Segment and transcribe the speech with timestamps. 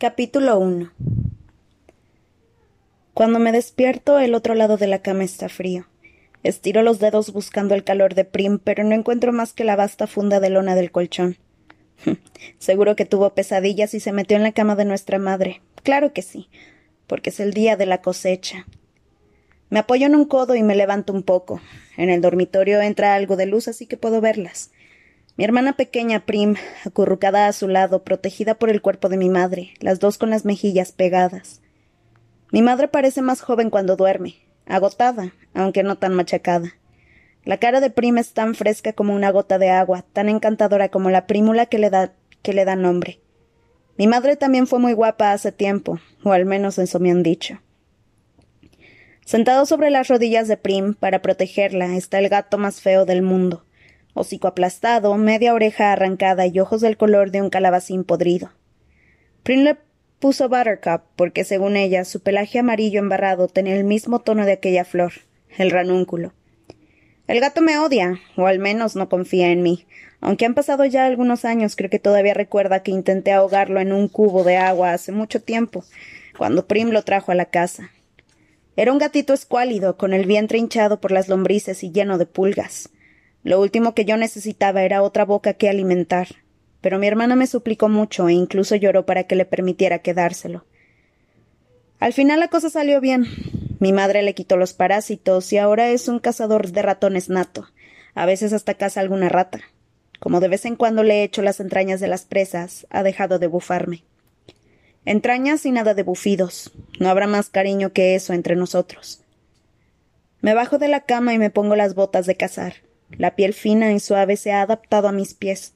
[0.00, 0.90] Capítulo 1
[3.12, 5.88] Cuando me despierto, el otro lado de la cama está frío.
[6.42, 10.06] Estiro los dedos buscando el calor de Prim, pero no encuentro más que la vasta
[10.06, 11.36] funda de lona del colchón.
[12.58, 15.60] Seguro que tuvo pesadillas y se metió en la cama de nuestra madre.
[15.82, 16.48] Claro que sí,
[17.06, 18.64] porque es el día de la cosecha.
[19.68, 21.60] Me apoyo en un codo y me levanto un poco.
[21.98, 24.70] En el dormitorio entra algo de luz, así que puedo verlas.
[25.40, 29.72] Mi hermana pequeña Prim, acurrucada a su lado, protegida por el cuerpo de mi madre,
[29.80, 31.62] las dos con las mejillas pegadas.
[32.52, 34.34] Mi madre parece más joven cuando duerme,
[34.66, 36.74] agotada, aunque no tan machacada.
[37.42, 41.08] La cara de Prim es tan fresca como una gota de agua, tan encantadora como
[41.08, 42.12] la prímula que le da,
[42.42, 43.18] que le da nombre.
[43.96, 47.62] Mi madre también fue muy guapa hace tiempo, o al menos eso me han dicho.
[49.24, 53.64] Sentado sobre las rodillas de Prim, para protegerla, está el gato más feo del mundo
[54.20, 58.50] hocico aplastado, media oreja arrancada y ojos del color de un calabacín podrido.
[59.42, 59.76] Prim le
[60.18, 64.84] puso Buttercup porque, según ella, su pelaje amarillo embarrado tenía el mismo tono de aquella
[64.84, 65.12] flor,
[65.56, 66.32] el ranúnculo.
[67.26, 69.86] El gato me odia, o al menos no confía en mí.
[70.20, 74.08] Aunque han pasado ya algunos años, creo que todavía recuerda que intenté ahogarlo en un
[74.08, 75.84] cubo de agua hace mucho tiempo,
[76.36, 77.90] cuando Prim lo trajo a la casa.
[78.76, 82.90] Era un gatito escuálido, con el vientre hinchado por las lombrices y lleno de pulgas.
[83.42, 86.28] Lo último que yo necesitaba era otra boca que alimentar,
[86.80, 90.64] pero mi hermana me suplicó mucho e incluso lloró para que le permitiera quedárselo.
[91.98, 93.26] Al final la cosa salió bien.
[93.78, 97.66] Mi madre le quitó los parásitos y ahora es un cazador de ratones nato.
[98.14, 99.60] A veces hasta caza alguna rata.
[100.18, 103.46] Como de vez en cuando le echo las entrañas de las presas, ha dejado de
[103.46, 104.04] bufarme.
[105.06, 106.72] Entrañas y nada de bufidos.
[106.98, 109.22] No habrá más cariño que eso entre nosotros.
[110.42, 112.74] Me bajo de la cama y me pongo las botas de cazar.
[113.18, 115.74] La piel fina y suave se ha adaptado a mis pies.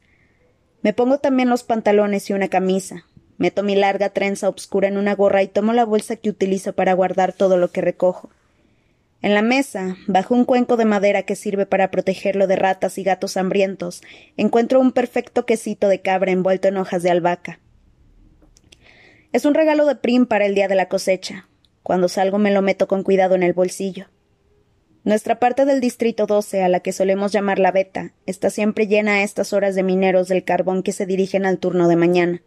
[0.83, 3.07] Me pongo también los pantalones y una camisa.
[3.39, 6.93] Meto mi larga trenza obscura en una gorra y tomo la bolsa que utilizo para
[6.93, 8.31] guardar todo lo que recojo.
[9.23, 13.03] En la mesa, bajo un cuenco de madera que sirve para protegerlo de ratas y
[13.03, 14.03] gatos hambrientos,
[14.37, 17.59] encuentro un perfecto quesito de cabra envuelto en hojas de albahaca.
[19.33, 21.49] Es un regalo de Prim para el día de la cosecha.
[21.83, 24.07] Cuando salgo me lo meto con cuidado en el bolsillo.
[25.05, 29.17] Nuestra parte del Distrito 12, a la que solemos llamar la Beta, está siempre llena
[29.17, 32.43] a estas horas de mineros del carbón que se dirigen al turno de mañana.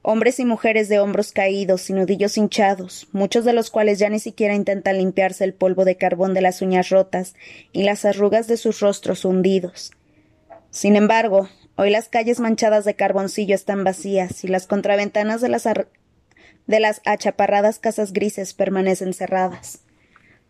[0.00, 4.20] Hombres y mujeres de hombros caídos y nudillos hinchados, muchos de los cuales ya ni
[4.20, 7.34] siquiera intentan limpiarse el polvo de carbón de las uñas rotas
[7.72, 9.90] y las arrugas de sus rostros hundidos.
[10.70, 15.64] Sin embargo, hoy las calles manchadas de carboncillo están vacías y las contraventanas de las,
[15.64, 19.83] de las achaparradas casas grises permanecen cerradas.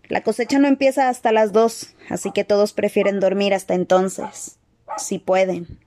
[0.08, 4.58] La cosecha no empieza hasta las dos, así que todos prefieren dormir hasta entonces,
[4.98, 5.78] si pueden.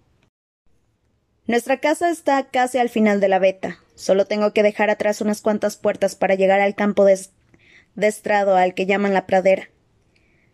[1.46, 3.80] Nuestra casa está casi al final de la veta.
[3.96, 7.18] Solo tengo que dejar atrás unas cuantas puertas para llegar al campo de,
[8.02, 9.70] estrado al que llaman la pradera.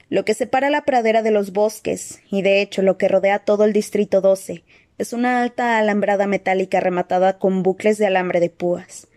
[0.10, 3.64] Lo que separa la pradera de los bosques, y de hecho lo que rodea todo
[3.64, 4.64] el distrito 12,
[5.00, 9.08] es una alta alambrada metálica rematada con bucles de alambre de púas.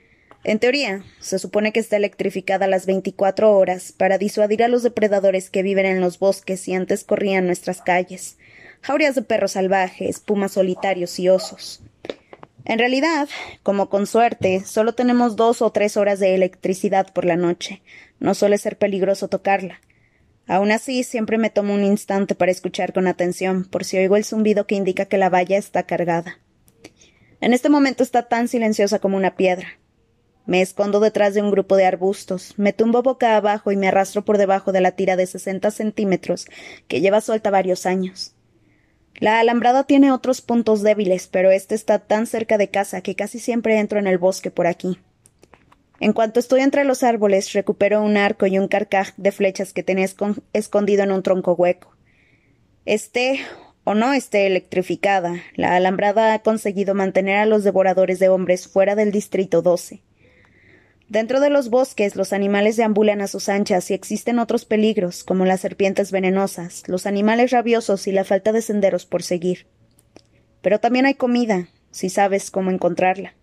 [0.48, 5.50] En teoría, se supone que está electrificada las 24 horas para disuadir a los depredadores
[5.50, 8.38] que viven en los bosques y antes corrían nuestras calles.
[8.80, 11.82] Jaurías de perros salvajes, pumas solitarios y osos.
[12.64, 13.28] En realidad,
[13.64, 17.82] como con suerte, solo tenemos dos o tres horas de electricidad por la noche.
[18.20, 19.80] No suele ser peligroso tocarla.
[20.46, 24.24] Aún así, siempre me tomo un instante para escuchar con atención, por si oigo el
[24.24, 26.38] zumbido que indica que la valla está cargada.
[27.40, 29.80] En este momento está tan silenciosa como una piedra.
[30.46, 34.24] Me escondo detrás de un grupo de arbustos, me tumbo boca abajo y me arrastro
[34.24, 36.46] por debajo de la tira de sesenta centímetros
[36.86, 38.32] que lleva suelta varios años.
[39.18, 43.40] La alambrada tiene otros puntos débiles, pero este está tan cerca de casa que casi
[43.40, 45.00] siempre entro en el bosque por aquí.
[45.98, 49.82] En cuanto estoy entre los árboles, recupero un arco y un carcaj de flechas que
[49.82, 50.06] tenía
[50.52, 51.96] escondido en un tronco hueco.
[52.84, 53.40] Esté
[53.82, 58.94] o no esté electrificada, la alambrada ha conseguido mantener a los devoradores de hombres fuera
[58.94, 60.02] del distrito 12.
[61.08, 65.44] Dentro de los bosques los animales deambulan a sus anchas y existen otros peligros, como
[65.44, 69.68] las serpientes venenosas, los animales rabiosos y la falta de senderos por seguir.
[70.62, 73.34] Pero también hay comida, si sabes cómo encontrarla.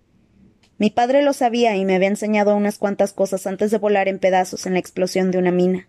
[0.77, 4.19] Mi padre lo sabía y me había enseñado unas cuantas cosas antes de volar en
[4.19, 5.87] pedazos en la explosión de una mina.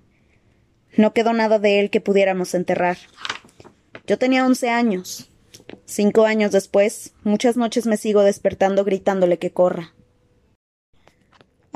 [0.97, 2.99] No quedó nada de él que pudiéramos enterrar.
[4.07, 5.29] Yo tenía once años.
[5.87, 9.95] Cinco años después, muchas noches me sigo despertando gritándole que corra.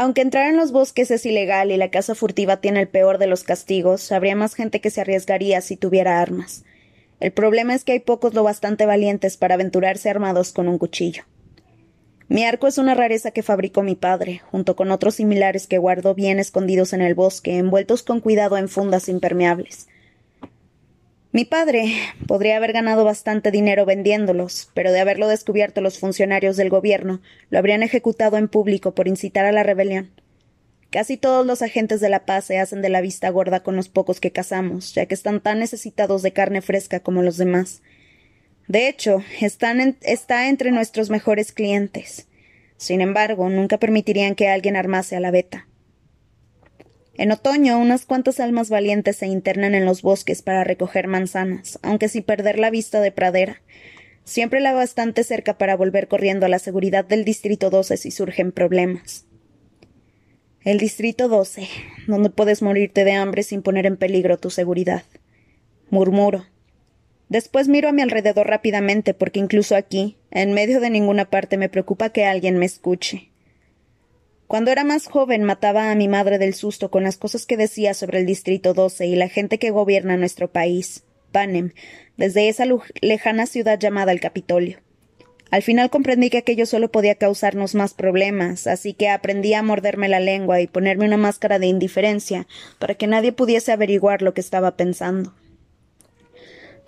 [0.00, 3.26] Aunque entrar en los bosques es ilegal y la caza furtiva tiene el peor de
[3.26, 6.64] los castigos, habría más gente que se arriesgaría si tuviera armas.
[7.18, 11.24] El problema es que hay pocos lo bastante valientes para aventurarse armados con un cuchillo.
[12.28, 16.14] Mi arco es una rareza que fabricó mi padre, junto con otros similares que guardó
[16.14, 19.88] bien escondidos en el bosque, envueltos con cuidado en fundas impermeables.
[21.30, 21.94] Mi padre
[22.26, 27.20] podría haber ganado bastante dinero vendiéndolos, pero de haberlo descubierto los funcionarios del gobierno,
[27.50, 30.10] lo habrían ejecutado en público por incitar a la rebelión.
[30.90, 33.90] Casi todos los agentes de la paz se hacen de la vista gorda con los
[33.90, 37.82] pocos que cazamos, ya que están tan necesitados de carne fresca como los demás.
[38.66, 42.26] De hecho, está entre nuestros mejores clientes.
[42.78, 45.67] Sin embargo, nunca permitirían que alguien armase a la beta.
[47.18, 52.08] En otoño, unas cuantas almas valientes se internan en los bosques para recoger manzanas, aunque
[52.08, 53.60] sin perder la vista de pradera.
[54.22, 58.52] Siempre la bastante cerca para volver corriendo a la seguridad del Distrito 12 si surgen
[58.52, 59.26] problemas.
[60.62, 61.68] El Distrito 12,
[62.06, 65.02] donde puedes morirte de hambre sin poner en peligro tu seguridad.
[65.90, 66.46] Murmuro,
[67.28, 71.68] Después miro a mi alrededor rápidamente porque incluso aquí, en medio de ninguna parte, me
[71.68, 73.28] preocupa que alguien me escuche.
[74.48, 77.92] Cuando era más joven mataba a mi madre del susto con las cosas que decía
[77.92, 81.72] sobre el Distrito 12 y la gente que gobierna nuestro país, Panem,
[82.16, 82.64] desde esa
[83.02, 84.78] lejana ciudad llamada el Capitolio.
[85.50, 90.08] Al final comprendí que aquello solo podía causarnos más problemas, así que aprendí a morderme
[90.08, 92.46] la lengua y ponerme una máscara de indiferencia
[92.78, 95.34] para que nadie pudiese averiguar lo que estaba pensando.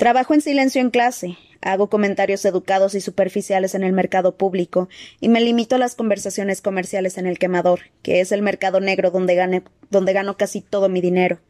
[0.01, 4.89] Trabajo en silencio en clase, hago comentarios educados y superficiales en el mercado público
[5.21, 9.11] y me limito a las conversaciones comerciales en el quemador, que es el mercado negro
[9.11, 9.35] donde,
[10.15, 11.41] gano casi todo mi dinero.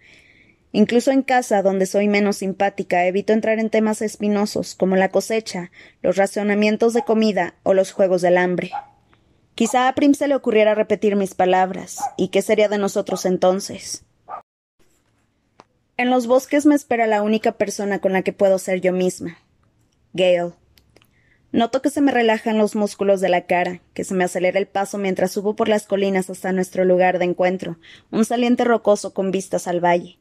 [0.72, 5.70] Incluso en casa, donde soy menos simpática, evito entrar en temas espinosos como la cosecha,
[6.02, 8.72] los racionamientos de comida o los juegos del hambre.
[9.54, 14.02] Quizá a Prim se le ocurriera repetir mis palabras, ¿y qué sería de nosotros entonces?
[16.00, 19.36] En los bosques me espera la única persona con la que puedo ser yo misma.
[20.14, 20.54] Gale.
[21.52, 24.66] Noto que se me relajan los músculos de la cara, que se me acelera el
[24.66, 27.76] paso mientras subo por las colinas hasta nuestro lugar de encuentro,
[28.10, 30.18] un saliente rocoso con vistas al valle.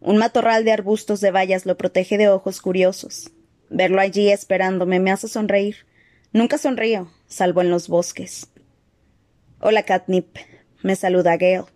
[0.00, 3.30] Un matorral de arbustos de vallas lo protege de ojos curiosos.
[3.70, 5.76] Verlo allí esperándome me hace sonreír.
[6.34, 8.48] Nunca sonrío, salvo en los bosques.
[9.60, 10.36] Hola, Catnip.
[10.82, 11.75] Me saluda Gale.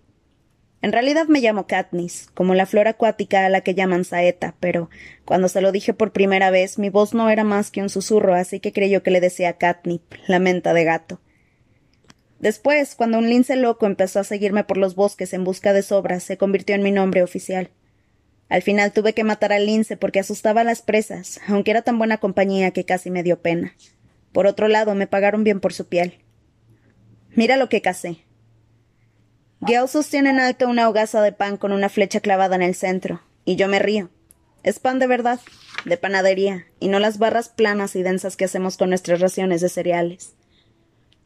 [0.82, 4.88] En realidad me llamo Katniss, como la flor acuática a la que llaman saeta, pero
[5.27, 8.35] cuando se lo dije por primera vez mi voz no era más que un susurro,
[8.35, 11.21] así que creyó que le decía Catnip, la menta de gato.
[12.38, 16.23] Después, cuando un lince loco empezó a seguirme por los bosques en busca de sobras,
[16.23, 17.71] se convirtió en mi nombre oficial.
[18.49, 21.99] Al final tuve que matar al lince porque asustaba a las presas, aunque era tan
[21.99, 23.76] buena compañía que casi me dio pena.
[24.33, 26.15] Por otro lado, me pagaron bien por su piel.
[27.37, 28.25] Mira lo que casé,
[29.61, 33.21] Gale sostiene en alto una hogaza de pan con una flecha clavada en el centro,
[33.45, 34.09] y yo me río.
[34.62, 35.41] Es pan de verdad,
[35.85, 39.69] de panadería, y no las barras planas y densas que hacemos con nuestras raciones de
[39.69, 40.35] cereales.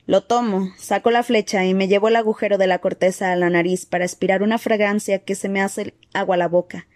[0.06, 3.48] Lo tomo, saco la flecha y me llevo el agujero de la corteza a la
[3.48, 6.86] nariz para aspirar una fragancia que se me hace agua a la boca.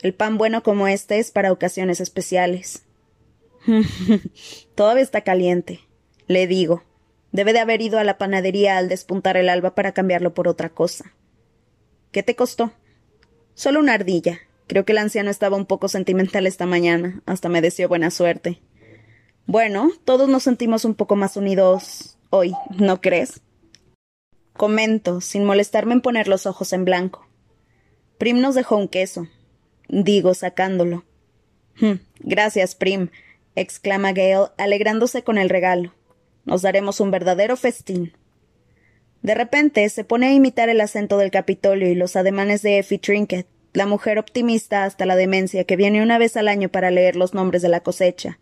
[0.00, 2.84] El pan bueno como este es para ocasiones especiales.
[4.74, 5.80] Todavía está caliente,
[6.26, 6.84] le digo,
[7.32, 10.70] Debe de haber ido a la panadería al despuntar el alba para cambiarlo por otra
[10.70, 11.12] cosa.
[12.10, 12.72] ¿Qué te costó?
[13.54, 14.38] Solo una ardilla.
[14.66, 17.22] Creo que el anciano estaba un poco sentimental esta mañana.
[17.26, 18.60] Hasta me deseó buena suerte.
[19.46, 23.40] Bueno, todos nos sentimos un poco más unidos hoy, ¿no crees?
[24.52, 27.26] Comento, sin molestarme en poner los ojos en blanco.
[28.18, 29.26] Prim nos dejó un queso.
[29.88, 31.04] Digo, sacándolo.
[31.76, 33.08] Hm, gracias, Prim,
[33.54, 35.94] exclama Gale, alegrándose con el regalo.
[36.48, 38.14] Nos daremos un verdadero festín.
[39.20, 42.98] De repente se pone a imitar el acento del Capitolio y los ademanes de Effie
[42.98, 47.16] Trinket, la mujer optimista hasta la demencia que viene una vez al año para leer
[47.16, 48.38] los nombres de la cosecha.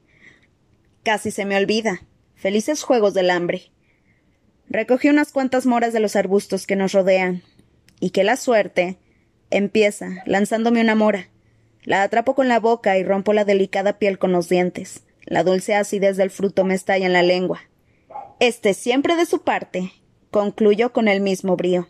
[1.03, 2.03] Casi se me olvida.
[2.37, 3.73] Felices juegos del hambre.
[4.69, 7.43] Recogí unas cuantas moras de los arbustos que nos rodean.
[7.99, 8.99] Y que la suerte.
[9.51, 11.29] empieza, lanzándome una mora.
[11.83, 15.03] La atrapo con la boca y rompo la delicada piel con los dientes.
[15.25, 17.63] La dulce acidez del fruto me estalla en la lengua.
[18.39, 19.93] Este siempre de su parte,
[20.31, 21.89] concluyó con el mismo brío.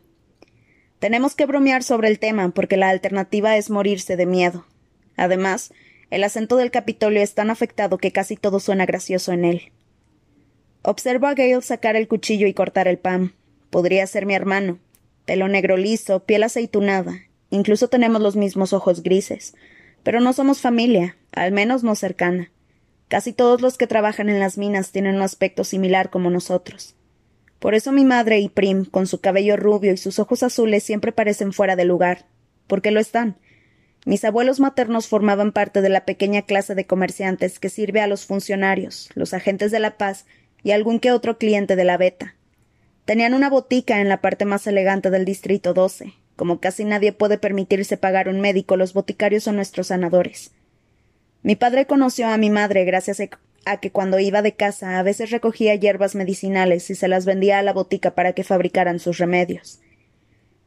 [1.01, 4.65] Tenemos que bromear sobre el tema porque la alternativa es morirse de miedo.
[5.17, 5.73] Además,
[6.09, 9.73] el acento del Capitolio es tan afectado que casi todo suena gracioso en él.
[10.83, 13.35] Observo a Gale sacar el cuchillo y cortar el pan.
[13.71, 14.79] Podría ser mi hermano.
[15.25, 17.23] Pelo negro liso, piel aceitunada.
[17.51, 19.57] Incluso tenemos los mismos ojos grises.
[20.05, 22.53] Pero no somos familia, al menos no cercana.
[23.09, 26.97] Casi todos los que trabajan en las minas tienen un aspecto similar como nosotros.
[27.59, 31.13] Por eso mi madre y Prim, con su cabello rubio y sus ojos azules, siempre
[31.13, 32.27] parecen fuera de lugar.
[32.67, 33.37] Porque lo están.
[34.05, 38.27] Mis abuelos maternos formaban parte de la pequeña clase de comerciantes que sirve a los
[38.27, 40.27] funcionarios, los agentes de la paz
[40.63, 42.35] y algún que otro cliente de la beta.
[43.05, 46.13] Tenían una botica en la parte más elegante del distrito 12.
[46.35, 50.53] Como casi nadie puede permitirse pagar un médico, los boticarios son nuestros sanadores.
[51.47, 53.23] Mi padre conoció a mi madre gracias
[53.65, 57.61] a que cuando iba de casa a veces recogía hierbas medicinales y se las vendía
[57.61, 59.79] a la botica para que fabricaran sus remedios.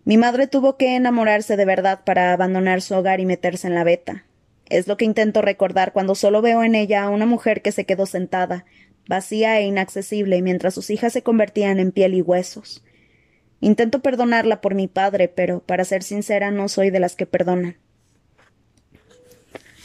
[0.06, 3.84] Mi madre tuvo que enamorarse de verdad para abandonar su hogar y meterse en la
[3.84, 4.24] beta.
[4.70, 7.84] Es lo que intento recordar cuando solo veo en ella a una mujer que se
[7.84, 8.64] quedó sentada,
[9.06, 12.86] vacía e inaccesible, mientras sus hijas se convertían en piel y huesos.
[13.60, 17.76] Intento perdonarla por mi padre, pero, para ser sincera, no soy de las que perdonan.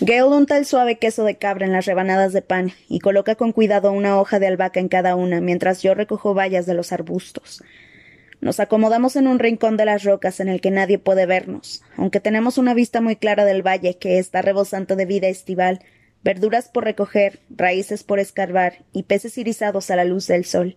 [0.00, 3.52] Gale unta el suave queso de cabra en las rebanadas de pan y coloca con
[3.52, 7.62] cuidado una hoja de albahaca en cada una, mientras yo recojo bayas de los arbustos.
[8.40, 12.18] Nos acomodamos en un rincón de las rocas en el que nadie puede vernos, aunque
[12.18, 15.78] tenemos una vista muy clara del valle que está rebosante de vida estival,
[16.24, 20.76] verduras por recoger, raíces por escarbar y peces irisados a la luz del sol.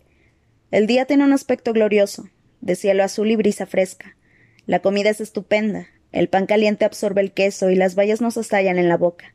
[0.70, 2.28] El día tiene un aspecto glorioso,
[2.60, 4.16] de cielo azul y brisa fresca.
[4.64, 8.78] La comida es estupenda, el pan caliente absorbe el queso y las bayas nos estallan
[8.78, 9.34] en la boca.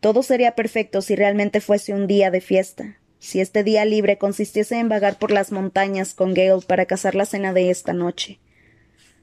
[0.00, 4.78] Todo sería perfecto si realmente fuese un día de fiesta, si este día libre consistiese
[4.78, 8.40] en vagar por las montañas con Gale para cazar la cena de esta noche.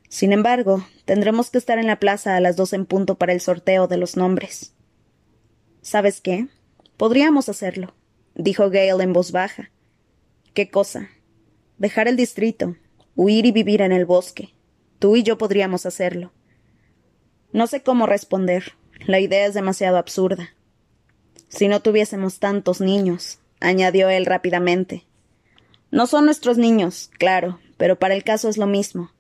[0.09, 3.41] Sin embargo, tendremos que estar en la plaza a las dos en punto para el
[3.41, 4.73] sorteo de los nombres.
[5.81, 6.47] ¿Sabes qué?
[6.97, 7.95] Podríamos hacerlo,
[8.35, 9.71] dijo Gale en voz baja.
[10.53, 11.09] ¿Qué cosa?
[11.77, 12.77] Dejar el distrito,
[13.15, 14.53] huir y vivir en el bosque.
[14.99, 16.31] Tú y yo podríamos hacerlo.
[17.53, 18.73] No sé cómo responder.
[19.05, 20.55] La idea es demasiado absurda.
[21.49, 25.05] Si no tuviésemos tantos niños, añadió él rápidamente.
[25.91, 29.11] No son nuestros niños, claro, pero para el caso es lo mismo.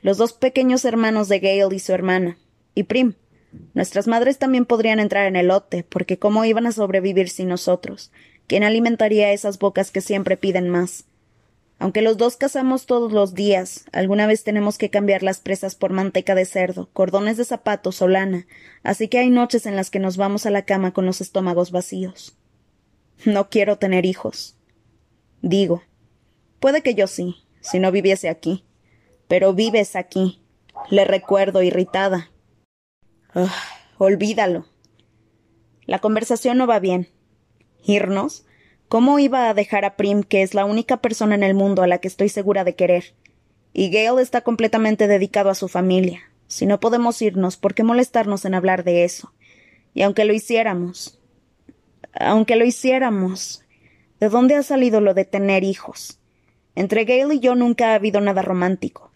[0.00, 2.38] Los dos pequeños hermanos de Gale y su hermana.
[2.76, 3.14] Y Prim.
[3.74, 8.12] Nuestras madres también podrían entrar en el lote, porque cómo iban a sobrevivir sin nosotros.
[8.46, 11.04] ¿Quién alimentaría esas bocas que siempre piden más?
[11.82, 15.92] Aunque los dos cazamos todos los días, alguna vez tenemos que cambiar las presas por
[15.92, 18.46] manteca de cerdo, cordones de zapatos o lana,
[18.84, 21.72] así que hay noches en las que nos vamos a la cama con los estómagos
[21.72, 22.38] vacíos.
[23.24, 24.56] No quiero tener hijos.
[25.40, 25.82] Digo,
[26.60, 28.64] puede que yo sí, si no viviese aquí.
[29.26, 30.40] Pero vives aquí.
[30.88, 32.30] Le recuerdo irritada.
[33.98, 34.66] olvídalo.
[35.86, 37.08] La conversación no va bien.
[37.84, 38.44] ¿Irnos?
[38.92, 41.86] ¿Cómo iba a dejar a Prim, que es la única persona en el mundo a
[41.86, 43.14] la que estoy segura de querer?
[43.72, 46.20] Y Gale está completamente dedicado a su familia.
[46.46, 49.32] Si no podemos irnos, ¿por qué molestarnos en hablar de eso?
[49.94, 51.18] Y aunque lo hiciéramos,
[52.12, 53.64] aunque lo hiciéramos.
[54.20, 56.20] ¿De dónde ha salido lo de tener hijos?
[56.74, 59.10] Entre Gail y yo nunca ha habido nada romántico.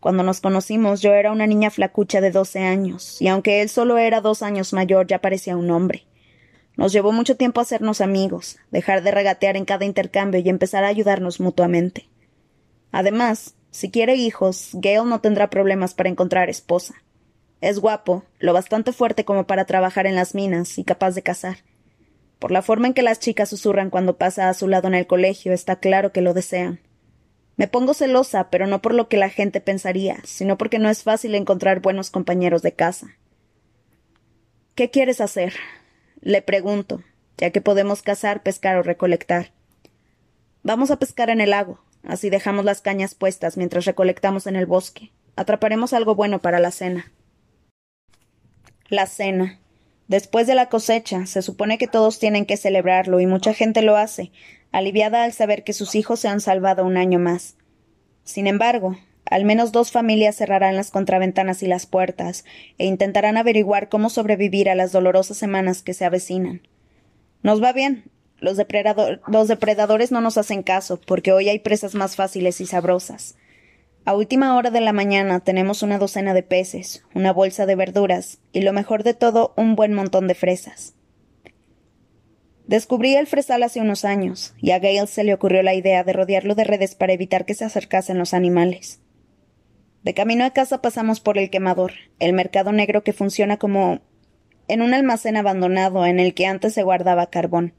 [0.00, 3.96] Cuando nos conocimos yo era una niña flacucha de doce años, y aunque él solo
[3.96, 6.04] era dos años mayor ya parecía un hombre.
[6.80, 10.86] Nos llevó mucho tiempo hacernos amigos, dejar de regatear en cada intercambio y empezar a
[10.88, 12.08] ayudarnos mutuamente.
[12.90, 16.94] Además, si quiere hijos, Gail no tendrá problemas para encontrar esposa.
[17.60, 21.58] Es guapo, lo bastante fuerte como para trabajar en las minas y capaz de cazar.
[22.38, 25.06] Por la forma en que las chicas susurran cuando pasa a su lado en el
[25.06, 26.80] colegio, está claro que lo desean.
[27.56, 31.02] Me pongo celosa, pero no por lo que la gente pensaría, sino porque no es
[31.02, 33.18] fácil encontrar buenos compañeros de casa.
[34.74, 35.52] ¿Qué quieres hacer?
[36.22, 37.02] Le pregunto,
[37.38, 39.52] ya que podemos cazar, pescar o recolectar.
[40.62, 44.66] Vamos a pescar en el lago, así dejamos las cañas puestas mientras recolectamos en el
[44.66, 45.12] bosque.
[45.36, 47.10] Atraparemos algo bueno para la cena.
[48.88, 49.58] La cena.
[50.08, 53.96] Después de la cosecha, se supone que todos tienen que celebrarlo y mucha gente lo
[53.96, 54.32] hace,
[54.72, 57.56] aliviada al saber que sus hijos se han salvado un año más.
[58.24, 58.96] Sin embargo,
[59.30, 62.44] al menos dos familias cerrarán las contraventanas y las puertas
[62.78, 66.62] e intentarán averiguar cómo sobrevivir a las dolorosas semanas que se avecinan.
[67.42, 68.10] Nos va bien.
[68.40, 73.36] Los, depredadores no nos hacen caso, porque hoy hay presas más fáciles y sabrosas.
[74.04, 78.38] A última hora de la mañana tenemos una docena de peces, una bolsa de verduras
[78.52, 80.94] y lo mejor de todo, un buen montón de fresas.
[82.66, 86.12] Descubrí el fresal hace unos años, y a Gale se le ocurrió la idea de
[86.12, 89.00] rodearlo de redes para evitar que se acercasen los animales.
[90.02, 94.00] De camino a casa pasamos por el quemador, el mercado negro que funciona como
[94.66, 97.74] en un almacén abandonado en el que antes se guardaba carbón.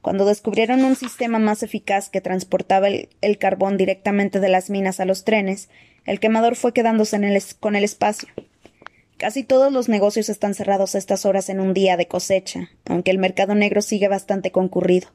[0.00, 5.04] Cuando descubrieron un sistema más eficaz que transportaba el, carbón directamente de las minas a
[5.04, 5.68] los trenes,
[6.04, 7.18] el quemador fue quedándose
[7.60, 8.28] con el espacio.
[9.16, 13.12] Casi todos los negocios están cerrados a estas horas en un día de cosecha, aunque
[13.12, 15.08] el mercado negro sigue bastante concurrido.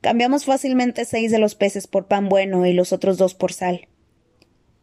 [0.00, 3.86] Cambiamos fácilmente seis de los peces por pan bueno y los otros dos por sal.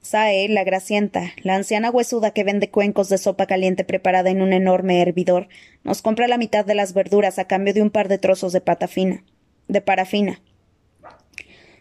[0.02, 4.54] Sae, la gracienta, la anciana huesuda que vende cuencos de sopa caliente preparada en un
[4.54, 5.50] enorme hervidor,
[5.84, 8.62] nos compra la mitad de las verduras a cambio de un par de trozos de
[8.62, 9.24] pata fina,
[9.68, 10.42] de parafina.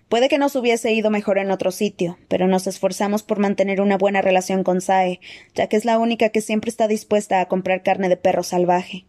[0.09, 3.99] Puede que nos hubiese ido mejor en otro sitio, pero nos esforzamos por mantener una
[3.99, 5.21] buena relación con Sae,
[5.55, 9.07] ya que es la única que siempre está dispuesta a comprar carne de perro salvaje.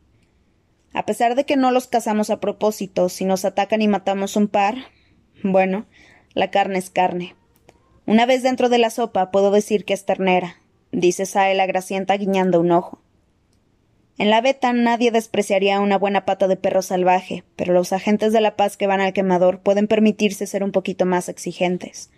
[0.93, 4.49] A pesar de que no los cazamos a propósito, si nos atacan y matamos un
[4.49, 4.75] par,
[5.41, 5.87] bueno,
[6.33, 7.35] la carne es carne.
[8.09, 10.55] Una vez dentro de la sopa puedo decir que es ternera,
[10.91, 13.03] dice Sae la gracienta guiñando un ojo.
[14.17, 18.41] En la beta nadie despreciaría una buena pata de perro salvaje, pero los agentes de
[18.41, 22.09] la paz que van al quemador pueden permitirse ser un poquito más exigentes.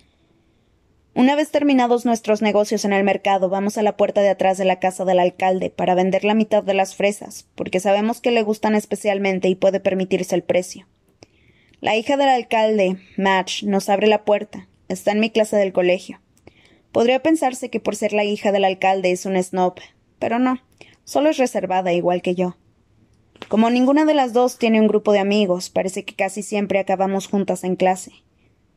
[1.13, 4.63] Una vez terminados nuestros negocios en el mercado, vamos a la puerta de atrás de
[4.63, 8.43] la casa del alcalde para vender la mitad de las fresas, porque sabemos que le
[8.43, 10.87] gustan especialmente y puede permitirse el precio.
[11.81, 14.69] La hija del alcalde, Match, nos abre la puerta.
[14.91, 16.19] Está en mi clase del colegio.
[16.91, 19.75] Podría pensarse que por ser la hija del alcalde es un snob,
[20.19, 20.59] pero no.
[21.05, 22.57] Solo es reservada igual que yo.
[23.47, 27.27] Como ninguna de las dos tiene un grupo de amigos, parece que casi siempre acabamos
[27.27, 28.11] juntas en clase.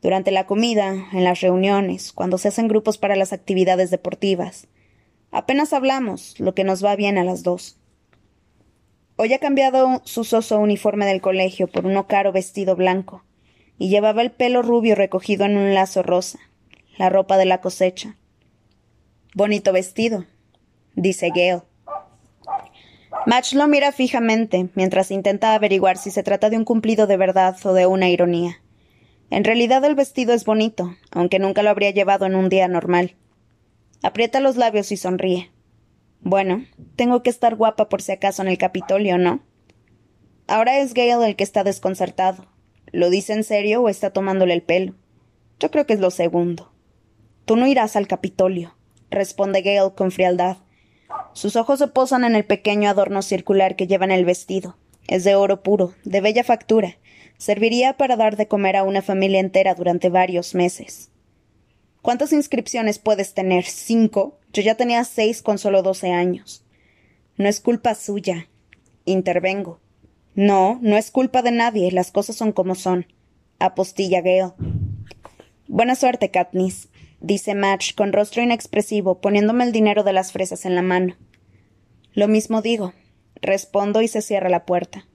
[0.03, 4.69] Durante la comida, en las reuniones, cuando se hacen grupos para las actividades deportivas.
[5.33, 7.81] Apenas hablamos, lo que nos va bien a las dos.
[9.17, 13.25] Hoy ha cambiado su soso uniforme del colegio por uno caro vestido blanco,
[13.79, 16.39] y llevaba el pelo rubio recogido en un lazo rosa,
[16.97, 18.17] la ropa de la cosecha.
[19.35, 20.27] Bonito vestido,
[20.95, 21.63] dice Gale.
[23.27, 27.57] Match lo mira fijamente, mientras intenta averiguar si se trata de un cumplido de verdad
[27.65, 28.61] o de una ironía.
[29.31, 33.17] En realidad el vestido es bonito, aunque nunca lo habría llevado en un día normal.
[34.03, 35.51] Aprieta los labios y sonríe.
[36.21, 36.65] Bueno,
[36.97, 39.41] tengo que estar guapa por si acaso en el Capitolio, ¿no?
[40.47, 42.47] Ahora es Gale el que está desconcertado.
[42.95, 44.95] ¿Lo dice en serio o está tomándole el pelo?
[45.59, 46.71] Yo creo que es lo segundo.
[47.45, 48.77] Tú no irás al Capitolio,
[49.11, 50.59] responde Gale con frialdad.
[51.33, 54.77] Sus ojos se posan en el pequeño adorno circular que lleva en el vestido.
[55.09, 56.97] Es de oro puro, de bella factura.
[57.37, 61.11] Serviría para dar de comer a una familia entera durante varios meses.
[62.01, 63.65] ¿Cuántas inscripciones puedes tener?
[63.65, 64.39] ¿Cinco?
[64.53, 66.65] Yo ya tenía seis con solo doce años.
[67.39, 68.49] No es culpa suya.
[69.05, 69.81] Intervengo.
[70.35, 71.91] No, no es culpa de nadie.
[71.93, 73.07] Las cosas son como son.
[73.59, 74.53] Apostilla Gale.
[75.69, 76.89] Buena suerte, Katniss
[77.25, 81.17] dice Match con rostro inexpresivo, poniéndome el dinero de las fresas en la mano.
[82.13, 82.93] Lo mismo digo.
[83.41, 85.07] Respondo y se cierra la puerta.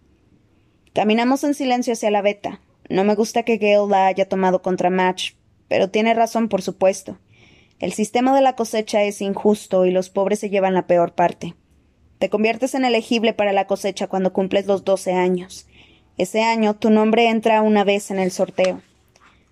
[0.93, 2.62] Caminamos en silencio hacia la veta.
[2.89, 5.34] No me gusta que Gale la haya tomado contra Match,
[5.67, 7.17] pero tiene razón, por supuesto.
[7.79, 11.55] El sistema de la cosecha es injusto y los pobres se llevan la peor parte.
[12.19, 15.67] Te conviertes en elegible para la cosecha cuando cumples los doce años.
[16.17, 18.82] Ese año tu nombre entra una vez en el sorteo.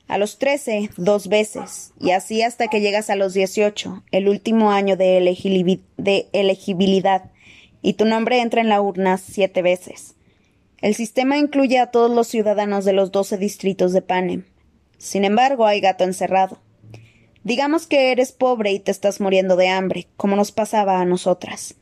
[0.09, 4.71] A los trece, dos veces, y así hasta que llegas a los dieciocho, el último
[4.71, 7.31] año de, elegibilidad,
[7.81, 10.15] y tu nombre entra en la urna siete veces.
[10.81, 14.43] El sistema incluye a todos los ciudadanos de los doce distritos de Panem.
[14.97, 16.59] Sin embargo, hay gato encerrado.
[17.43, 21.75] Digamos que eres pobre y te estás muriendo de hambre, como nos pasaba a nosotras.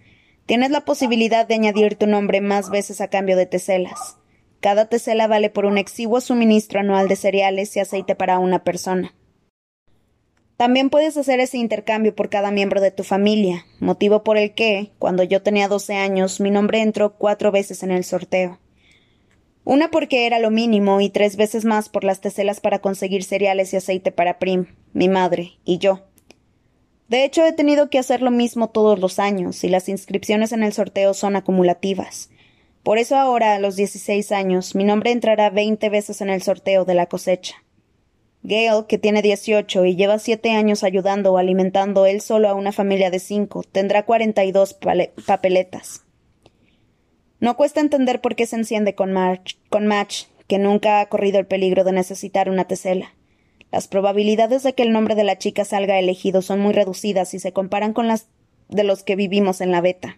[0.45, 4.17] Tienes la posibilidad de añadir tu nombre más veces a cambio de teselas.
[4.59, 9.15] Cada tesela vale por un exiguo suministro anual de cereales y aceite para una persona.
[10.57, 14.91] También puedes hacer ese intercambio por cada miembro de tu familia, motivo por el que,
[14.99, 18.59] cuando yo tenía doce años, mi nombre entró cuatro veces en el sorteo.
[19.65, 23.73] Una porque era lo mínimo y tres veces más por las teselas para conseguir cereales
[23.73, 26.03] y aceite para Prim, mi madre, y yo.
[27.07, 30.63] De hecho, he tenido que hacer lo mismo todos los años, y las inscripciones en
[30.63, 32.29] el sorteo son acumulativas.
[32.81, 36.85] Por eso ahora, a los dieciséis años, mi nombre entrará veinte veces en el sorteo
[36.85, 37.55] de la cosecha.
[38.43, 42.71] Gale, que tiene dieciocho y lleva siete años ayudando o alimentando él solo a una
[42.71, 44.77] familia de cinco, tendrá cuarenta y dos
[45.25, 46.03] papeletas.
[47.39, 49.15] No cuesta entender por qué se enciende con,
[49.69, 53.15] con Match, que nunca ha corrido el peligro de necesitar una tesela.
[53.71, 57.39] Las probabilidades de que el nombre de la chica salga elegido son muy reducidas si
[57.39, 58.27] se comparan con las
[58.69, 60.17] de los que vivimos en la beta.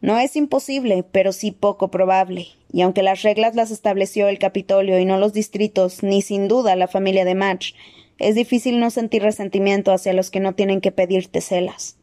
[0.00, 4.98] No es imposible, pero sí poco probable, y aunque las reglas las estableció el Capitolio
[5.00, 7.72] y no los distritos, ni sin duda la familia de Match,
[8.18, 11.96] es difícil no sentir resentimiento hacia los que no tienen que pedir teselas.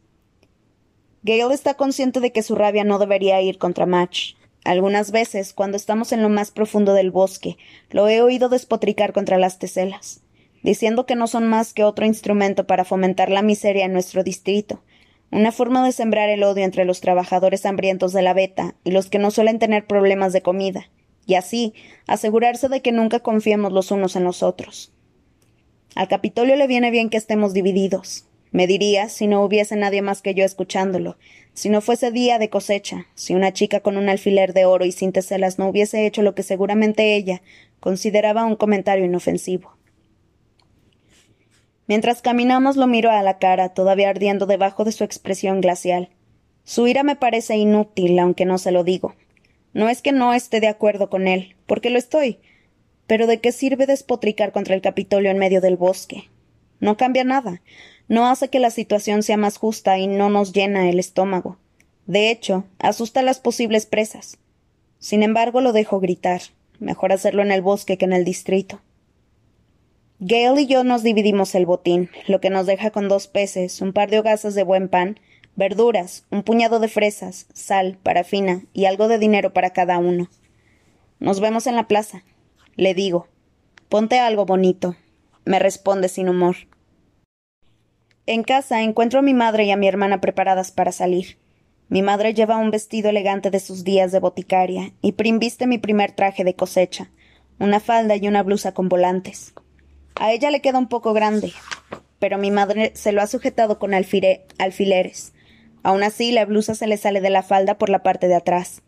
[1.22, 4.34] Gale está consciente de que su rabia no debería ir contra Match.
[4.64, 7.56] Algunas veces, cuando estamos en lo más profundo del bosque,
[7.90, 10.22] lo he oído despotricar contra las teselas,
[10.66, 14.82] diciendo que no son más que otro instrumento para fomentar la miseria en nuestro distrito,
[15.30, 19.08] una forma de sembrar el odio entre los trabajadores hambrientos de la beta y los
[19.08, 20.90] que no suelen tener problemas de comida,
[21.24, 21.72] y así
[22.08, 24.92] asegurarse de que nunca confiemos los unos en los otros.
[25.94, 28.26] Al Capitolio le viene bien que estemos divididos.
[28.50, 31.16] Me diría, si no hubiese nadie más que yo escuchándolo,
[31.54, 34.90] si no fuese día de cosecha, si una chica con un alfiler de oro y
[34.90, 37.40] sin teselas no hubiese hecho lo que seguramente ella
[37.78, 39.75] consideraba un comentario inofensivo.
[41.86, 46.10] Mientras caminamos lo miro a la cara, todavía ardiendo debajo de su expresión glacial.
[46.64, 49.14] Su ira me parece inútil, aunque no se lo digo.
[49.72, 52.40] No es que no esté de acuerdo con él, porque lo estoy.
[53.06, 56.28] Pero ¿de qué sirve despotricar contra el Capitolio en medio del bosque?
[56.80, 57.62] No cambia nada.
[58.08, 61.58] No hace que la situación sea más justa y no nos llena el estómago.
[62.06, 64.38] De hecho, asusta a las posibles presas.
[64.98, 66.40] Sin embargo, lo dejo gritar.
[66.78, 68.80] Mejor hacerlo en el bosque que en el distrito.
[70.18, 73.92] Gale y yo nos dividimos el botín, lo que nos deja con dos peces, un
[73.92, 75.20] par de hogazas de buen pan,
[75.56, 80.30] verduras, un puñado de fresas, sal, parafina y algo de dinero para cada uno.
[81.18, 82.24] Nos vemos en la plaza.
[82.76, 83.28] Le digo.
[83.90, 84.96] Ponte algo bonito.
[85.44, 86.56] Me responde sin humor.
[88.24, 91.38] En casa encuentro a mi madre y a mi hermana preparadas para salir.
[91.88, 95.78] Mi madre lleva un vestido elegante de sus días de boticaria, y Prim viste mi
[95.78, 97.10] primer traje de cosecha,
[97.60, 99.54] una falda y una blusa con volantes.
[100.18, 101.52] A ella le queda un poco grande,
[102.18, 105.34] pero mi madre se lo ha sujetado con alfileres.
[105.82, 108.82] Aún así, la blusa se le sale de la falda por la parte de atrás.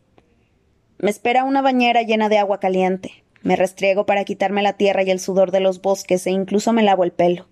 [0.99, 3.25] Me espera una bañera llena de agua caliente.
[3.43, 6.83] Me restriego para quitarme la tierra y el sudor de los bosques e incluso me
[6.83, 7.47] lavo el pelo.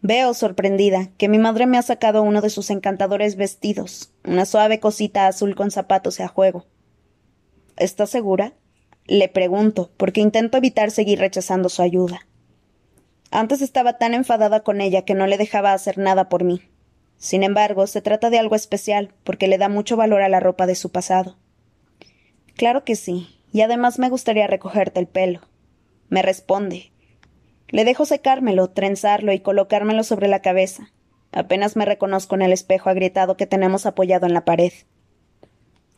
[0.00, 4.78] Veo, sorprendida, que mi madre me ha sacado uno de sus encantadores vestidos, una suave
[4.78, 6.66] cosita azul con zapatos a juego.
[7.76, 8.52] ¿Estás segura?
[9.06, 12.27] Le pregunto, porque intento evitar seguir rechazando su ayuda.
[13.30, 16.62] Antes estaba tan enfadada con ella que no le dejaba hacer nada por mí.
[17.18, 20.66] Sin embargo, se trata de algo especial, porque le da mucho valor a la ropa
[20.66, 21.36] de su pasado.
[22.56, 25.40] Claro que sí, y además me gustaría recogerte el pelo.
[26.08, 26.90] Me responde.
[27.68, 30.90] Le dejo secármelo, trenzarlo y colocármelo sobre la cabeza.
[31.32, 34.72] Apenas me reconozco en el espejo agrietado que tenemos apoyado en la pared.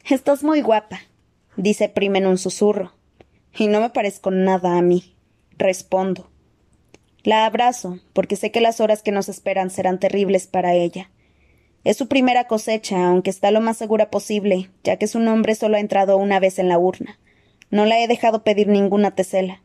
[0.09, 1.01] Estás muy guapa,
[1.57, 2.93] dice Prim en un susurro.
[3.57, 5.17] Y no me parezco nada a mí.
[5.57, 6.31] Respondo.
[7.23, 11.11] La abrazo, porque sé que las horas que nos esperan serán terribles para ella.
[11.85, 15.77] Es su primera cosecha, aunque está lo más segura posible, ya que su nombre solo
[15.77, 17.19] ha entrado una vez en la urna.
[17.71, 19.63] No la he dejado pedir ninguna tesela.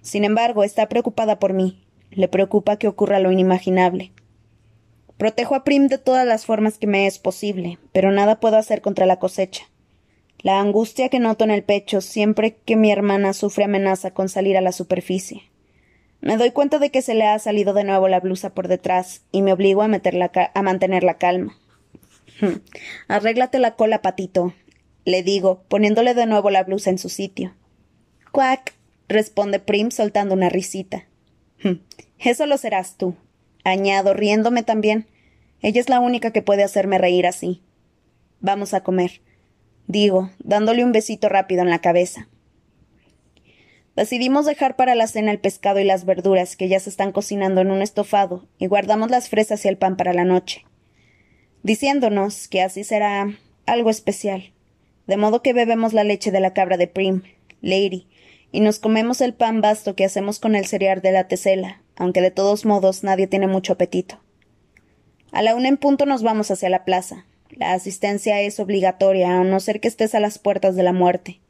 [0.00, 1.84] Sin embargo, está preocupada por mí.
[2.10, 4.12] Le preocupa que ocurra lo inimaginable.
[5.16, 8.80] Protejo a Prim de todas las formas que me es posible, pero nada puedo hacer
[8.80, 9.64] contra la cosecha.
[10.40, 14.56] La angustia que noto en el pecho siempre que mi hermana sufre amenaza con salir
[14.56, 15.51] a la superficie.
[16.22, 19.22] Me doy cuenta de que se le ha salido de nuevo la blusa por detrás
[19.32, 19.88] y me obligo a,
[20.54, 21.58] a mantener la calma.
[23.08, 24.54] Arréglate la cola, patito,
[25.04, 27.54] le digo, poniéndole de nuevo la blusa en su sitio.
[28.30, 28.74] Cuac,
[29.08, 31.06] responde Prim soltando una risita.
[32.18, 33.16] Eso lo serás tú,
[33.64, 35.08] añado, riéndome también.
[35.60, 37.62] Ella es la única que puede hacerme reír así.
[38.40, 39.22] Vamos a comer,
[39.88, 42.28] digo, dándole un besito rápido en la cabeza.
[43.94, 47.60] Decidimos dejar para la cena el pescado y las verduras que ya se están cocinando
[47.60, 50.64] en un estofado y guardamos las fresas y el pan para la noche,
[51.62, 54.52] diciéndonos que así será algo especial.
[55.06, 57.22] De modo que bebemos la leche de la cabra de Prim,
[57.60, 58.06] Lady,
[58.50, 62.22] y nos comemos el pan vasto que hacemos con el cereal de la tesela, aunque
[62.22, 64.20] de todos modos nadie tiene mucho apetito.
[65.32, 67.26] A la una en punto nos vamos hacia la plaza.
[67.50, 71.40] La asistencia es obligatoria, a no ser que estés a las puertas de la muerte.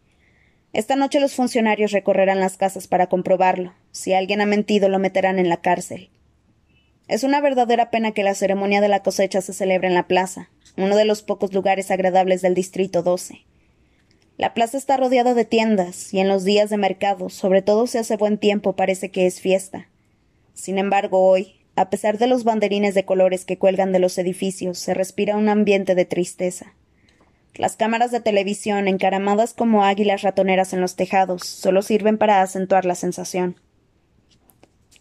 [0.72, 3.74] Esta noche los funcionarios recorrerán las casas para comprobarlo.
[3.90, 6.10] Si alguien ha mentido, lo meterán en la cárcel.
[7.08, 10.48] Es una verdadera pena que la ceremonia de la cosecha se celebre en la plaza,
[10.78, 13.44] uno de los pocos lugares agradables del Distrito 12.
[14.38, 17.98] La plaza está rodeada de tiendas, y en los días de mercado, sobre todo si
[17.98, 19.88] hace buen tiempo, parece que es fiesta.
[20.54, 24.78] Sin embargo, hoy, a pesar de los banderines de colores que cuelgan de los edificios,
[24.78, 26.74] se respira un ambiente de tristeza.
[27.54, 32.86] Las cámaras de televisión, encaramadas como águilas ratoneras en los tejados, solo sirven para acentuar
[32.86, 33.56] la sensación.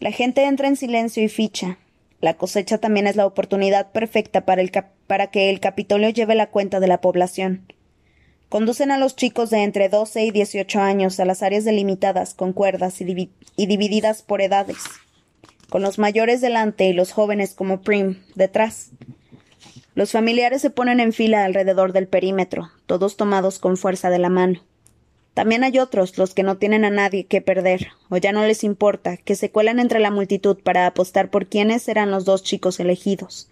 [0.00, 1.78] La gente entra en silencio y ficha.
[2.20, 6.88] La cosecha también es la oportunidad perfecta para, que el Capitolio lleve la cuenta de
[6.88, 7.66] la población.
[8.50, 12.52] Conducen a los chicos de entre 12 y 18 años a las áreas delimitadas con
[12.52, 13.30] cuerdas y
[13.66, 14.76] divididas por edades,
[15.70, 18.90] con los mayores delante y los jóvenes como Prim detrás.
[19.94, 24.30] Los familiares se ponen en fila alrededor del perímetro, todos tomados con fuerza de la
[24.30, 24.62] mano.
[25.34, 28.64] También hay otros, los que no tienen a nadie que perder, o ya no les
[28.64, 32.80] importa, que se cuelan entre la multitud para apostar por quiénes serán los dos chicos
[32.80, 33.50] elegidos.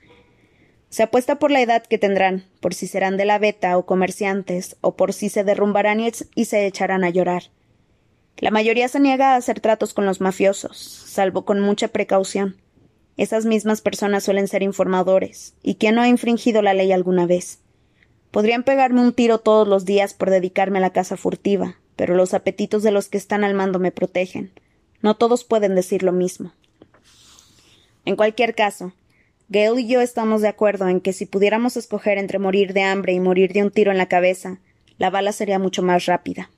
[0.91, 4.77] Se apuesta por la edad que tendrán, por si serán de la beta o comerciantes,
[4.81, 7.45] o por si se derrumbarán y, se echarán a llorar.
[8.39, 12.60] La mayoría se niega a hacer tratos con los mafiosos, salvo con mucha precaución.
[13.21, 15.53] Esas mismas personas suelen ser informadores.
[15.63, 17.59] ¿Y quién no ha infringido la ley alguna vez?
[18.31, 22.33] Podrían pegarme un tiro todos los días por dedicarme a la caza furtiva, pero los
[22.33, 24.53] apetitos de los que están al mando me protegen.
[25.03, 26.55] No todos pueden decir lo mismo.
[28.07, 28.95] En cualquier caso,
[29.51, 33.13] Gale y yo estamos de acuerdo en que si pudiéramos escoger entre morir de hambre
[33.13, 34.61] y morir de un tiro en la cabeza,
[34.97, 36.51] la bala sería mucho más rápida.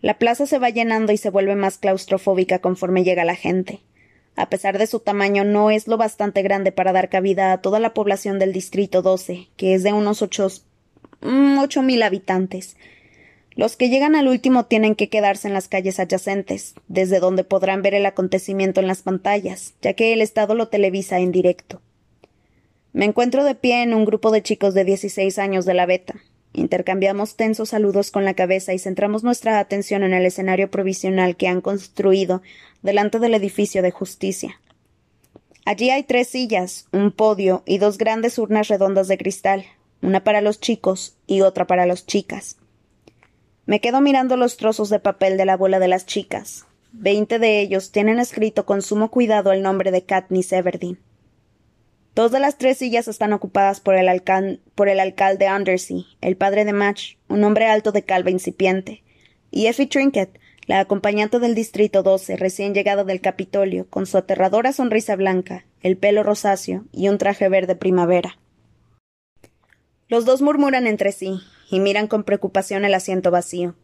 [0.00, 3.82] La plaza se va llenando y se vuelve más claustrofóbica conforme llega la gente.
[4.38, 7.80] A pesar de su tamaño, no es lo bastante grande para dar cabida a toda
[7.80, 10.46] la población del Distrito 12, que es de unos ocho,
[11.22, 12.76] mm, ocho mil habitantes,
[13.56, 17.82] los que llegan al último tienen que quedarse en las calles adyacentes, desde donde podrán
[17.82, 21.82] ver el acontecimiento en las pantallas, ya que el Estado lo televisa en directo.
[22.92, 26.14] Me encuentro de pie en un grupo de chicos de 16 años de la beta.
[26.58, 31.46] Intercambiamos tensos saludos con la cabeza y centramos nuestra atención en el escenario provisional que
[31.46, 32.42] han construido
[32.82, 34.60] delante del edificio de justicia.
[35.64, 39.66] Allí hay tres sillas, un podio y dos grandes urnas redondas de cristal,
[40.02, 42.56] una para los chicos y otra para las chicas.
[43.64, 46.66] Me quedo mirando los trozos de papel de la bola de las chicas.
[46.90, 50.98] Veinte de ellos tienen escrito con sumo cuidado el nombre de Katniss Everdeen.
[52.18, 57.14] Dos de las tres sillas están ocupadas por el, alcalde Undersea, el padre de Match,
[57.28, 59.04] un hombre alto de calva incipiente,
[59.52, 64.72] y Effie Trinket, la acompañante del Distrito 12, recién llegada del Capitolio, con su aterradora
[64.72, 68.36] sonrisa blanca, el pelo rosáceo y un traje verde primavera.
[70.08, 71.38] Los dos murmuran entre sí,
[71.70, 73.76] y miran con preocupación el asiento vacío.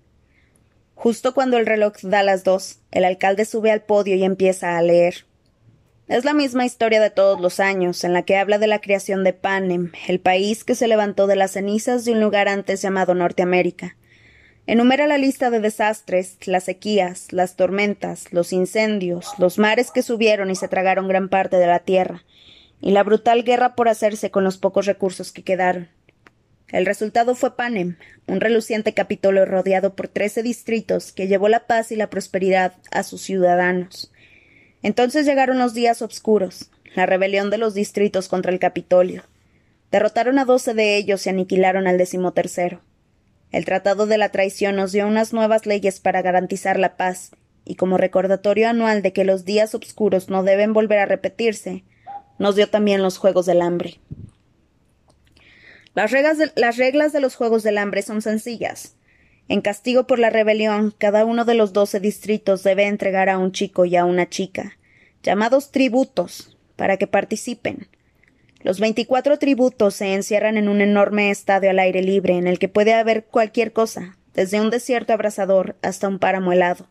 [0.96, 4.82] Justo cuando el reloj da las dos, el alcalde sube al podio y empieza a
[4.82, 5.24] leer.
[6.06, 9.24] Es la misma historia de todos los años, en la que habla de la creación
[9.24, 13.14] de Panem, el país que se levantó de las cenizas de un lugar antes llamado
[13.14, 13.96] Norteamérica.
[14.66, 20.50] Enumera la lista de desastres, las sequías, las tormentas, los incendios, los mares que subieron
[20.50, 22.22] y se tragaron gran parte de la tierra,
[22.82, 25.88] y la brutal guerra por hacerse con los pocos recursos que quedaron.
[26.68, 31.92] El resultado fue Panem, un reluciente Capitolio rodeado por trece distritos que llevó la paz
[31.92, 34.10] y la prosperidad a sus ciudadanos.
[34.84, 39.22] Entonces llegaron los días oscuros, la rebelión de los distritos contra el Capitolio.
[39.90, 42.82] Derrotaron a doce de ellos y aniquilaron al decimotercero.
[43.50, 47.30] El Tratado de la Traición nos dio unas nuevas leyes para garantizar la paz,
[47.64, 51.82] y como recordatorio anual de que los días oscuros no deben volver a repetirse,
[52.38, 54.00] nos dio también los Juegos del Hambre.
[55.94, 58.96] Las reglas, de, las reglas de los Juegos del Hambre son sencillas.
[59.48, 63.52] En castigo por la rebelión, cada uno de los doce distritos debe entregar a un
[63.52, 64.78] chico y a una chica,
[65.22, 67.88] llamados tributos, para que participen.
[68.62, 72.68] Los veinticuatro tributos se encierran en un enorme estadio al aire libre en el que
[72.68, 76.88] puede haber cualquier cosa, desde un desierto abrasador hasta un páramo helado.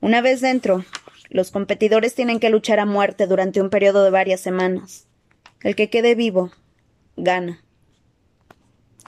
[0.00, 0.84] Una vez dentro,
[1.30, 5.08] los competidores tienen que luchar a muerte durante un periodo de varias semanas.
[5.62, 6.52] El que quede vivo,
[7.16, 7.64] gana.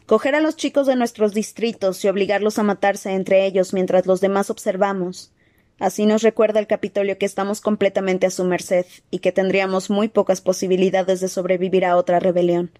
[0.08, 4.22] Coger a los chicos de nuestros distritos y obligarlos a matarse entre ellos mientras los
[4.22, 5.32] demás observamos.
[5.78, 10.08] Así nos recuerda el Capitolio que estamos completamente a su merced y que tendríamos muy
[10.08, 12.70] pocas posibilidades de sobrevivir a otra rebelión.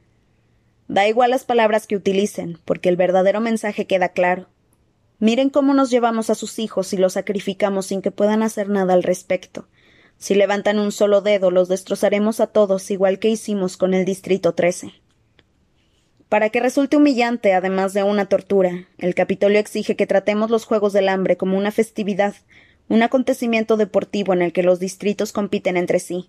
[0.88, 4.46] Da igual las palabras que utilicen, porque el verdadero mensaje queda claro.
[5.18, 8.94] Miren cómo nos llevamos a sus hijos y los sacrificamos sin que puedan hacer nada
[8.94, 9.68] al respecto.
[10.16, 14.54] Si levantan un solo dedo, los destrozaremos a todos, igual que hicimos con el Distrito
[14.54, 14.94] 13.
[16.28, 20.92] Para que resulte humillante, además de una tortura, el Capitolio exige que tratemos los Juegos
[20.92, 22.34] del Hambre como una festividad,
[22.88, 26.28] un acontecimiento deportivo en el que los distritos compiten entre sí.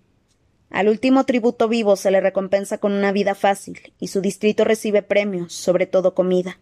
[0.69, 5.01] Al último tributo vivo se le recompensa con una vida fácil, y su distrito recibe
[5.01, 6.59] premios, sobre todo comida.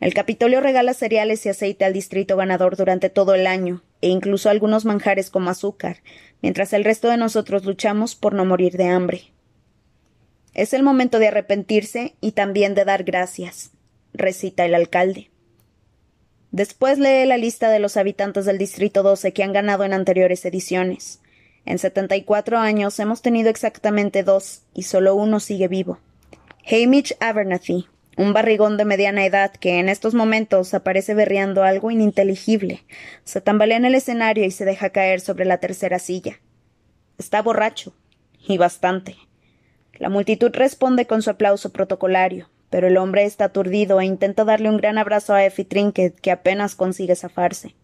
[0.00, 4.48] El Capitolio regala cereales y aceite al distrito ganador durante todo el año, e incluso
[4.48, 5.98] algunos manjares como azúcar,
[6.40, 9.32] mientras el resto de nosotros luchamos por no morir de hambre.
[10.56, 13.72] Es el momento de arrepentirse y también de dar gracias,
[14.14, 15.30] recita el alcalde.
[16.50, 20.42] Después lee la lista de los habitantes del Distrito 12 que han ganado en anteriores
[20.46, 21.20] ediciones.
[21.66, 25.98] En setenta y cuatro años hemos tenido exactamente dos, y solo uno sigue vivo.
[26.64, 32.82] Hamish Abernathy, un barrigón de mediana edad que en estos momentos aparece berreando algo ininteligible,
[33.24, 36.40] se tambalea en el escenario y se deja caer sobre la tercera silla.
[37.18, 37.92] Está borracho,
[38.48, 39.16] y bastante.
[39.98, 44.68] La multitud responde con su aplauso protocolario, pero el hombre está aturdido e intenta darle
[44.68, 47.74] un gran abrazo a Effie Trinket, que apenas consigue zafarse.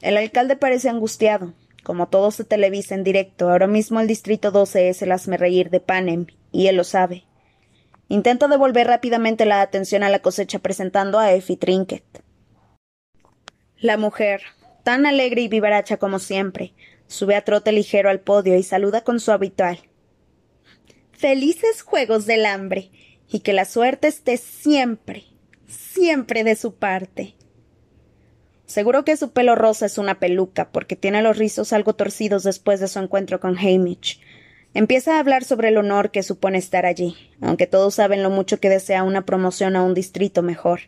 [0.00, 1.54] El alcalde parece angustiado.
[1.82, 5.80] Como todo se televisa en directo, ahora mismo el Distrito 12 es el reír de
[5.80, 7.24] Panem, y él lo sabe.
[8.08, 12.04] Intenta devolver rápidamente la atención a la cosecha presentando a Effie Trinket.
[13.78, 14.42] La mujer,
[14.84, 16.74] tan alegre y vivaracha como siempre,
[17.06, 19.78] sube a trote ligero al podio y saluda con su habitual
[21.22, 22.90] felices Juegos del Hambre
[23.30, 25.22] y que la suerte esté siempre,
[25.68, 27.36] siempre de su parte.
[28.66, 32.80] Seguro que su pelo rosa es una peluca, porque tiene los rizos algo torcidos después
[32.80, 34.20] de su encuentro con Hamish.
[34.74, 38.58] Empieza a hablar sobre el honor que supone estar allí, aunque todos saben lo mucho
[38.58, 40.80] que desea una promoción a un distrito mejor,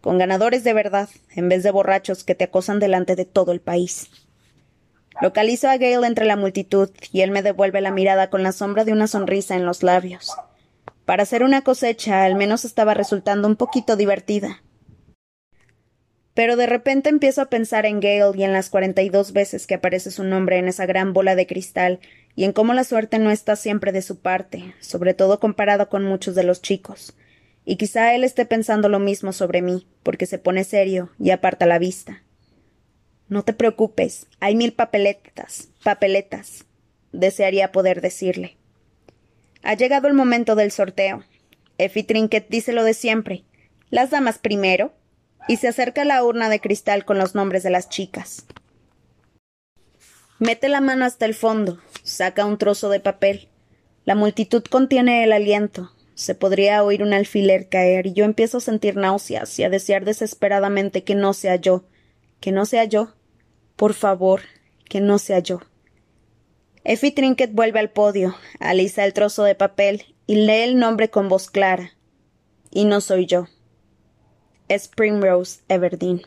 [0.00, 3.60] con ganadores de verdad, en vez de borrachos que te acosan delante de todo el
[3.60, 4.08] país.
[5.22, 8.84] Localizo a Gale entre la multitud y él me devuelve la mirada con la sombra
[8.84, 10.36] de una sonrisa en los labios.
[11.06, 14.62] Para hacer una cosecha, al menos estaba resultando un poquito divertida.
[16.34, 19.66] Pero de repente empiezo a pensar en Gale y en las cuarenta y dos veces
[19.66, 21.98] que aparece su nombre en esa gran bola de cristal
[22.34, 26.04] y en cómo la suerte no está siempre de su parte, sobre todo comparado con
[26.04, 27.14] muchos de los chicos.
[27.64, 31.64] Y quizá él esté pensando lo mismo sobre mí, porque se pone serio y aparta
[31.64, 32.22] la vista.
[33.28, 36.64] No te preocupes, hay mil papeletas, papeletas,
[37.12, 38.56] desearía poder decirle.
[39.62, 41.24] Ha llegado el momento del sorteo.
[41.76, 43.44] Effie Trinket dice lo de siempre.
[43.90, 44.92] Las damas primero,
[45.48, 48.46] y se acerca a la urna de cristal con los nombres de las chicas.
[50.38, 53.48] Mete la mano hasta el fondo, saca un trozo de papel.
[54.04, 55.92] La multitud contiene el aliento.
[56.14, 60.04] Se podría oír un alfiler caer y yo empiezo a sentir náuseas y a desear
[60.04, 61.84] desesperadamente que no sea yo,
[62.46, 63.12] que no sea yo.
[63.74, 64.42] Por favor,
[64.88, 65.62] que no sea yo.
[66.84, 71.28] Effie Trinket vuelve al podio, alisa el trozo de papel y lee el nombre con
[71.28, 71.94] voz clara.
[72.70, 73.48] Y no soy yo
[74.68, 74.88] es
[75.66, 76.22] Everdeen.